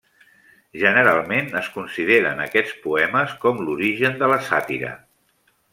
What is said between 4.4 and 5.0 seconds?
sàtira.